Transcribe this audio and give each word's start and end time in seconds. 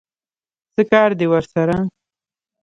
څه 0.73 0.81
کار 0.91 1.09
دی 1.19 1.25
ورسره؟ 1.29 1.75